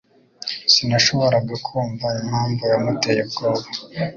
[0.73, 3.67] Sinashoboraga kumva impamvu yamuteye ubwoba